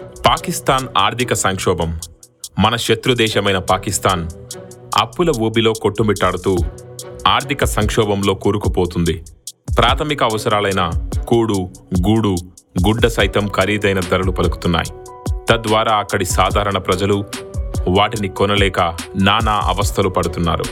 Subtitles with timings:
[0.00, 2.00] పాకిస్తాన్ ఆర్థిక సంక్షోభం.
[2.58, 4.28] మన శత్రు దేశమైన పాకిస్తాన్
[4.98, 6.56] అప్పుల ఊబిలో కొట్టుమిట్టాడుతూ
[7.26, 9.22] ఆర్థిక సంక్షోభంలో కూరుకుపోతుంది.
[9.78, 10.90] ప్రాథమిక అవసరాలైన
[11.28, 11.70] కూడు
[12.08, 12.36] గూడు
[12.88, 14.92] గుడ్డ సైతం ఖరీదైన ధరలు పలుకుతున్నాయి.
[15.50, 17.24] తద్వారా అక్కడి సాధారణ ప్రజలు
[17.88, 18.80] వాటిని కొనలేక
[19.16, 20.64] నానా అవస్థలు పడుతున్నారు.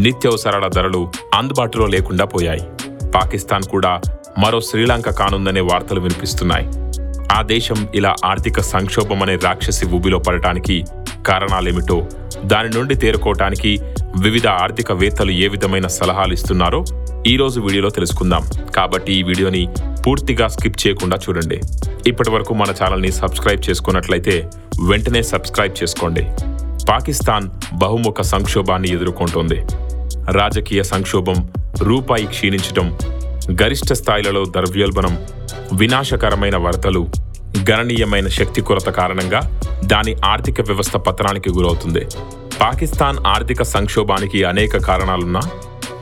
[0.00, 2.66] నిత్యవసరాల ధరలు అందుబాటులో లేకుండా పోయాయి.
[3.10, 4.00] పాకిస్తాన్ కూడా
[4.38, 6.85] మరో శ్రీలంక కానుందనే వార్తలు వినిపిస్తున్నాయి.
[7.32, 10.84] ఆ దేశం ఇలా ఆర్థిక సంక్షోభం అనే రాక్షసి ఊబిలో పడటానికి
[11.26, 12.06] కారణాలేమిటో
[12.44, 13.80] దాని నుండి తేరుకోవటానికి
[14.18, 16.84] వివిధ ఆర్థికవేత్తలు ఏ విధమైన సలహాలు ఇస్తున్నారో
[17.26, 18.42] ఈరోజు వీడియోలో తెలుసుకుందాం.
[18.76, 19.68] కాబట్టి ఈ వీడియోని
[20.06, 21.60] పూర్తిగా స్కిప్ చేయకుండా చూడండి.
[22.06, 24.50] ఇప్పటి వరకు మన ఛానల్ని సబ్స్క్రైబ్ చేసుకున్నట్లయితే
[24.90, 26.24] వెంటనే సబ్స్క్రైబ్ చేసుకోండి.
[26.90, 27.50] పాకిస్తాన్
[27.82, 29.58] బహుముఖ సంక్షోభాన్ని ఎదుర్కొంటోంది.
[30.30, 32.98] రాజకీయ సంక్షోభం రూపాయి క్షీణించటం
[33.52, 35.26] గరిష్ట స్థాయిలలో ద్రవ్యోల్బణం
[35.72, 37.06] వినాశకరమైన వరదలు
[37.70, 42.06] గణనీయమైన శక్తి కొరత కారణంగా దాని ఆర్థిక వ్యవస్థ పతనానికి గురవుతుంది.
[42.60, 45.40] పాకిస్తాన్ ఆర్థిక సంక్షోభానికి అనేక కారణాలున్నా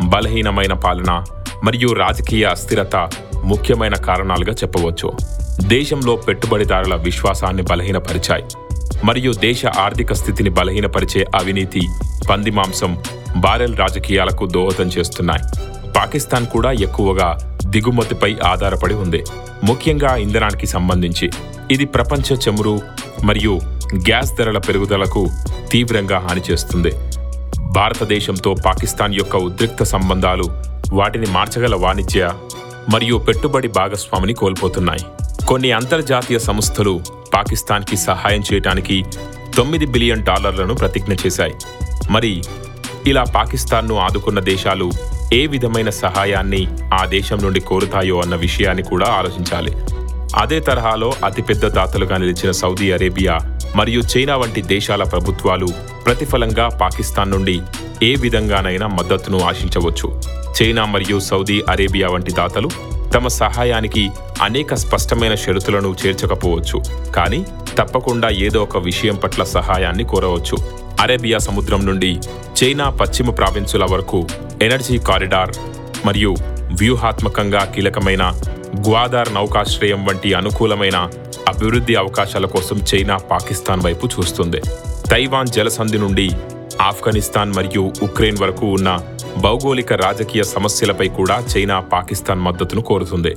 [0.03, 1.25] బలహీనమైన పాలన
[1.65, 3.11] మరియు రాజకీయ అస్థిరత
[3.45, 5.13] ముఖ్యమైన కారణాలుగా చెప్పవచ్చు.
[5.69, 8.45] దేశంలో పెట్టుబడిదారుల విశ్వాసాన్ని బలహీనపరిచాయి
[9.05, 11.89] మరియు దేశ ఆర్థిక స్థితిని బలహీనపరిచే అవినీతి
[12.31, 13.03] పందిమాంసం
[13.37, 15.45] బారెల్ రాజకీయాలకు దోహదం చేస్తున్నాయి.
[15.97, 19.25] పాకిస్తాన్ కూడా ఎక్కువగా దిగుమతిపై ఆధారపడి ఉంది.
[19.65, 21.31] ముఖ్యంగా ఇంధనానికి సంబంధించి.
[21.71, 22.81] ఇది ప్రపంచ చమురు
[23.25, 23.61] మరియు
[23.95, 25.31] గ్యాస్ ధరల పెరుగుదలకు
[25.73, 26.93] తీవ్రంగా హాని చేస్తుంది.
[27.73, 30.45] భారతదేశంతో పాకిస్తాన్ యొక్క ఉద్రిక్త సంబంధాలు
[30.93, 32.31] వాటిని మార్చగల వాణిజ్య
[32.93, 35.05] మరియు పెట్టుబడి భాగస్వామిని కోల్పోతున్నాయి.
[35.47, 37.01] కొన్ని అంతర్జాతీయ సంస్థలు
[37.35, 39.05] పాకిస్తాన్కి సహాయం చేయడానికి
[39.57, 41.55] తొమ్మిది బిలియన్ డాలర్లను ప్రతిజ్ఞ చేశాయి.
[42.11, 42.43] మరి
[43.07, 44.91] ఇలా పాకిస్తాన్ను ఆదుకున్న దేశాలు
[45.35, 46.63] ఏ విధమైన సహాయాన్ని
[46.95, 49.73] ఆ దేశం నుండి కోరుతాయో అన్న విషయాన్ని కూడా ఆలోచించాలి.
[50.37, 53.39] అదే తరహాలో అతిపెద్ద దాతలుగా నిలిచిన సౌదీ అరేబియా
[53.77, 55.69] మరియు చైనా వంటి దేశాల ప్రభుత్వాలు
[56.07, 57.57] ప్రతిఫలంగా పాకిస్తాన్ నుండి
[58.03, 60.09] ఏ విధంగానైనా మద్దతును ఆశించవచ్చు.
[60.57, 62.71] చైనా మరియు సౌదీ అరేబియా వంటి దాతలు
[63.15, 64.11] తమ సహాయానికి
[64.43, 67.11] అనేక స్పష్టమైన షరతులను చేర్చకపోవచ్చు.
[67.11, 67.47] కానీ
[67.79, 70.57] తప్పకుండా ఏదో ఒక విషయం పట్ల సహాయాన్ని కోరవచ్చు.
[71.01, 72.19] అరేబియా సముద్రం నుండి
[72.63, 74.27] చైనా పశ్చిమ ప్రావిన్సుల వరకు
[74.63, 75.53] ఎనర్జీ కారిడార్
[76.07, 76.35] మరియు
[76.81, 78.33] వ్యూహాత్మకంగా కీలకమైన
[78.89, 80.97] గ్వాదార్ నౌకాశ్రయం వంటి అనుకూలమైన
[81.49, 84.61] అభివృద్ధి అవకాశాల కోసం చైనా పాకిస్తాన్ వైపు చూస్తుంది.
[85.11, 86.31] తైవాన్ జలసంధి నుండి
[86.83, 89.01] ఆఫ్ఘనిస్తాన్ మరియు ఉక్రెయిన్ వరకు ఉన్న
[89.45, 93.33] భౌగోళిక రాజకీయ సమస్యలపై కూడా చైనా పాకిస్తాన్ మద్దతును కోరుతుంది.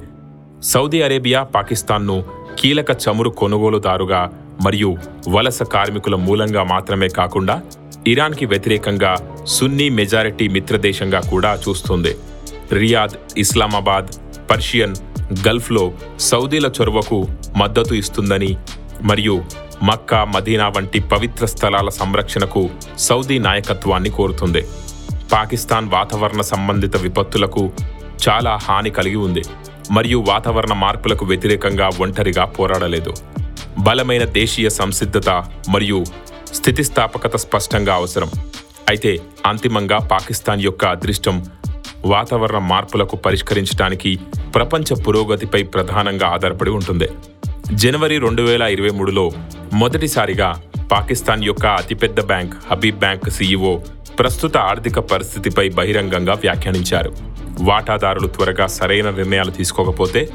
[0.71, 2.15] సౌదీ అరేబియా పాకిస్తాన్ను
[2.59, 4.21] కీలక చమురు కొనుగోలుదారుగా
[4.65, 4.91] మరియు
[5.33, 7.55] వలస కార్మికుల మూలంగా మాత్రమే కాకుండా
[8.11, 9.11] ఇరాన్కి వ్యతిరేకంగా
[9.55, 12.13] సున్నీ మెజారిటీ మిత్రదేశంగా కూడా చూస్తుంది.
[12.79, 14.09] రియాద్ ఇస్లామాబాద్
[14.51, 14.97] పర్షియన్
[15.47, 15.85] గల్ఫ్లో
[16.31, 17.19] సౌదీల చొరవకు
[17.61, 18.51] మద్దతు ఇస్తుందని
[19.09, 19.37] మరియు
[19.87, 22.61] మక్కా మదీనా వంటి పవిత్ర స్థలాల సంరక్షణకు
[23.07, 24.61] సౌదీ నాయకత్వాన్ని కోరుతుంది.
[25.31, 27.71] పాకిస్తాన్ వాతావరణ సంబంధిత విపత్తులకు
[28.27, 29.43] చాలా హాని కలిగి ఉంది.
[29.91, 33.13] మరియు వాతావరణ మార్పులకు వ్యతిరేకంగా ఒంటరిగా పోరాడలేదు.
[33.79, 35.29] బలమైన దేశీయ సంసిద్ధత
[35.69, 36.03] మరియు
[36.53, 38.31] స్థితిస్థాపకత స్పష్టంగా అవసరం.
[38.89, 41.45] అయితే అంతిమంగా పాకిస్తాన్ యొక్క అదృష్టం
[42.05, 44.19] వాతావరణ మార్పులకు పరిష్కరించడానికి
[44.55, 47.07] ప్రపంచ పురోగతిపై ప్రధానంగా ఆధారపడి ఉంటుంది.
[47.73, 49.31] జనవరి రెండు వేల ఇరవై మూడులో
[49.73, 50.61] మొదటిసారిగా
[50.91, 53.73] పాకిస్తాన్ యొక్క అతిపెద్ద బ్యాంక్ హబీబ్ బ్యాంక్ సీఈఓ
[54.19, 57.11] ప్రస్తుత ఆర్థిక పరిస్థితిపై బహిరంగంగా వ్యాఖ్యానించారు.
[57.61, 60.29] వాటాదారులు త్వరగా సరైన నిర్ణయాలు తీసుకోకపోతే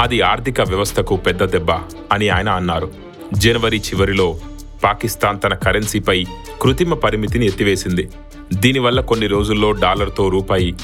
[0.00, 1.70] అది ఆర్థిక వ్యవస్థకు పెద్ద దెబ్బ
[2.12, 2.88] అని ఆయన అన్నారు.
[3.34, 4.40] జనవరి చివరిలో
[4.84, 6.24] పాకిస్తాన్ తన కరెన్సీపై
[6.62, 8.10] కృత్రిమ పరిమితిని ఎత్తివేసింది.
[8.54, 10.74] దీనివల్ల కొన్ని రోజుల్లో డాలర్తో రూపాయి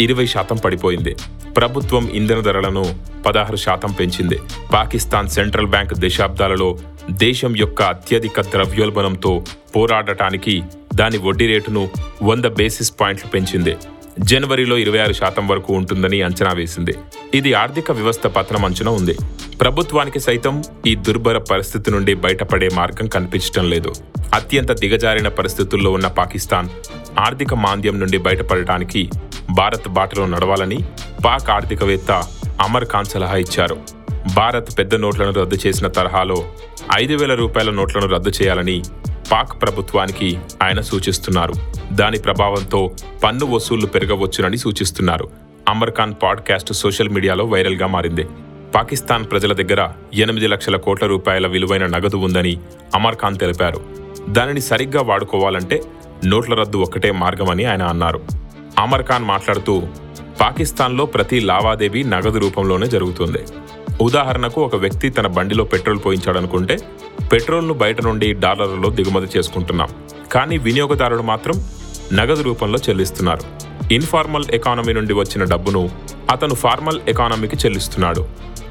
[0.00, 1.16] ఇరవై శాతం పడిపోయింది.
[1.56, 2.84] ప్రభుత్వం ఇంధన ధరలను
[3.26, 4.38] పదహారు శాతం పెంచింది.
[4.72, 6.78] పాకిస్తాన్ సెంట్రల్ బ్యాంక్ దశాబ్దాలలో
[7.10, 9.44] దేశం యొక్క అత్యధిక ద్రవ్యోల్బణంతో
[9.76, 10.62] పోరాడటానికి
[10.98, 11.82] దాని వడ్డీ రేటును
[12.22, 13.72] వంద బేసిస్ పాయింట్లు పెంచింది.
[14.30, 16.94] జనవరిలో ఇరవై ఆరు శాతం వరకు ఉంటుందని అంచనా వేసింది.
[17.38, 19.14] ఇది ఆర్థిక వ్యవస్థ పతనం అంచున ఉంది.
[19.60, 20.54] ప్రభుత్వానికి సైతం
[20.86, 23.92] ఈ దుర్భర పరిస్థితి నుండి బయటపడే మార్గం కనిపించడం లేదు.
[24.34, 26.70] అత్యంత దిగజారిన పరిస్థితుల్లో ఉన్న పాకిస్తాన్
[27.26, 29.02] ఆర్థిక మాంద్యం నుండి బయటపడటానికి
[29.50, 30.78] భారత్ బాటలో నడవాలని
[31.24, 32.12] పాక్ ఆర్థికవేత్త
[32.66, 33.76] అమర్ ఖాన్ సలహా ఇచ్చారు.
[34.36, 36.38] భారత్ పెద్ద నోట్లను రద్దు చేసిన తరహాలో
[36.96, 38.76] ఐదు వేల రూపాయల నోట్లను రద్దు చేయాలని
[39.32, 41.52] పాక్ ప్రభుత్వానికి ఆయన సూచిస్తున్నారు.
[41.92, 42.90] దాని ప్రభావంతో
[43.24, 45.30] పన్ను వసూళ్ళు పెరగవచ్చునని సూచిస్తున్నారు.
[45.68, 48.26] అమర్ ఖాన్ పాడ్కాస్ట్ సోషల్ మీడియాలో వైరల్గా మారింది.
[48.74, 52.58] పాకిస్తాన్ ప్రజల దగ్గర ఎనిమిది లక్షల కోట్ల రూపాయల విలువైన నగదు ఉందని
[52.94, 53.80] అమర్ ఖాన్ తెలిపారు.
[54.28, 55.82] దానిని సరిగ్గా వాడుకోవాలంటే
[56.24, 58.20] నోట్ల రద్దు ఒక్కటే మార్గమని ఆయన అన్నారు.
[58.78, 59.82] అమర్ ఖాన్ మాట్లాడుతూ
[60.40, 63.38] పాకిస్తాన్లో ప్రతి లావాదేవీ నగదు రూపంలోనే జరుగుతుంది.
[64.00, 66.78] ఉదాహరణకు ఒక వ్యక్తి తన బండిలో పెట్రోల్ పోయించాడనుకుంటే
[67.32, 69.88] పెట్రోల్ను బయట నుండి డాలర్లలో దిగుమతి చేసుకుంటున్నాం.
[70.32, 71.64] కానీ వినియోగదారులు మాత్రం
[72.12, 73.42] నగదు రూపంలో చెల్లిస్తున్నారు.
[73.92, 75.90] ఇన్ఫార్మల్ ఎకానమీ నుండి వచ్చిన డబ్బును
[76.30, 78.28] అతను ఫార్మల్ ఎకానమీకి చెల్లిస్తున్నాడు.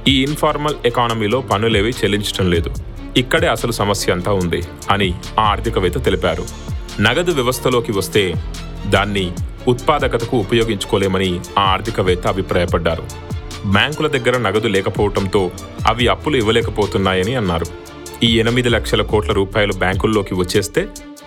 [0.08, 2.70] ఈ ఇన్ఫార్మల్ ఎకానమీలో పన్నులేవి చెల్లించడం లేదు.
[3.18, 6.46] ఇక్కడే అసలు సమస్య అంతా ఉంది అని ఆ ఆర్థికవేత్త తెలిపారు.
[7.02, 8.34] నగదు వ్యవస్థలోకి వస్తే
[8.86, 9.32] దాన్ని
[9.68, 13.04] ఉత్పాదకతకు ఉపయోగించుకోలేమని ఆ ఆర్థికవేత్త అభిప్రాయపడ్డారు.
[13.66, 15.52] బ్యాంకుల దగ్గర నగదు లేకపోవడంతో
[15.88, 17.85] అవి అప్పులు ఇవ్వలేకపోతున్నాయని అన్నారు.
[18.26, 20.82] ఈ ఎనిమిది లక్షల కోట్ల రూపాయలు బ్యాంకుల్లోకి వచ్చేస్తే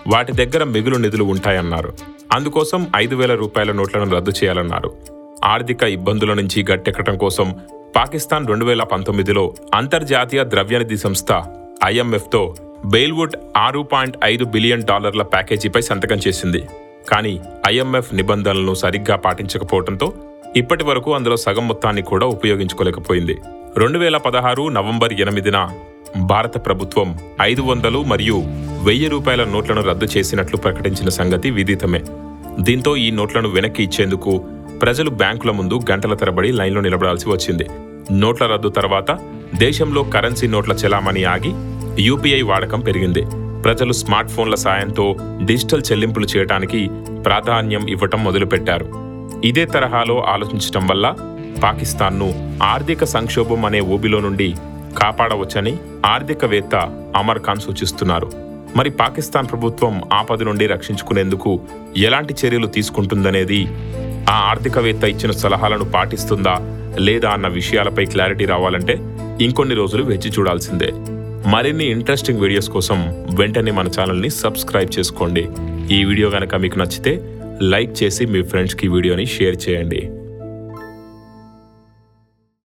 [0.07, 1.91] వాటి దగ్గర మిగులు నిధులు ఉంటాయన్నారు.
[2.31, 4.89] అందుకోసం ఐదు వేల రూపాయల నోట్లను రద్దు చేయాలన్నారు.
[5.43, 7.47] ఆర్థిక ఇబ్బందుల నుంచి గట్టెక్కడం కోసం
[7.95, 9.43] పాకిస్తాన్ రెండు వేల పంతొమ్మిదిలో
[9.73, 11.31] అంతర్జాతీయ ద్రవ్యనిధి సంస్థ
[11.83, 12.41] ఐఎంఎఫ్తో
[12.85, 16.61] బెయిల్వుడ్ ఆరు పాయింట్ ఐదు బిలియన్ డాలర్ల ప్యాకేజీపై సంతకం చేసింది.
[17.11, 17.33] కానీ
[17.67, 20.09] ఐఎంఎఫ్ నిబంధనలను సరిగ్గా పాటించకపోవడంతో
[20.55, 23.37] ఇప్పటి వరకు అందులో సగం మొత్తాన్ని కూడా ఉపయోగించుకోలేకపోయింది.
[23.77, 25.57] రెండు వేల పదహారు నవంబర్ ఎనిమిదిన
[26.17, 28.43] భారత ప్రభుత్వం ఐదు వందలు మరియు
[28.83, 32.01] వెయ్యి రూపాయల నోట్లను రద్దు చేసినట్లు ప్రకటించిన సంగతి విదితమే.
[32.59, 34.45] దీంతో ఈ నోట్లను వెనక్కి ఇచ్చేందుకు
[34.81, 37.67] ప్రజలు బ్యాంకుల ముందు గంటల తరబడి లైన్లో నిలబడాల్సి వచ్చింది.
[38.11, 39.19] నోట్ల రద్దు తర్వాత
[39.55, 41.51] దేశంలో కరెన్సీ నోట్ల చెలామణి ఆగి
[42.03, 43.21] యూపీఐ వాడకం పెరిగింది.
[43.63, 45.15] ప్రజలు స్మార్ట్ ఫోన్ల సాయంతో
[45.45, 46.89] డిజిటల్ చెల్లింపులు చేయడానికి
[47.25, 48.87] ప్రాధాన్యం ఇవ్వటం మొదలుపెట్టారు.
[49.45, 51.15] ఇదే తరహాలో ఆలోచించటం వల్ల
[51.63, 54.55] పాకిస్తాన్ను ఆర్థిక సంక్షోభం అనే ఊబిలో నుండి
[54.97, 56.75] కాపాడవచ్చని ఆర్థికవేత్త
[57.15, 58.31] అమర్ ఖాన్ సూచిస్తున్నారు.
[58.77, 61.59] మరి పాకిస్తాన్ ప్రభుత్వం ఆపద నుండి రక్షించుకునేందుకు
[61.97, 63.67] ఎలాంటి చర్యలు తీసుకుంటుందనేది
[64.29, 66.55] ఆ ఆర్థికవేత్త ఇచ్చిన సలహాలను పాటిస్తుందా
[66.99, 68.93] లేదా అన్న విషయాలపై క్లారిటీ రావాలంటే
[69.41, 70.91] ఇంకొన్ని రోజులు వేచి చూడాల్సిందే.
[71.47, 75.47] మరిన్ని ఇంట్రెస్టింగ్ వీడియోస్ కోసం వెంటనే మన ఛానల్ని సబ్స్క్రైబ్ చేసుకోండి.
[75.91, 77.21] ఈ వీడియో కనుక మీకు నచ్చితే
[77.61, 80.18] లైక్ చేసి మీ ఫ్రెండ్స్కి వీడియోని షేర్ చేయండి.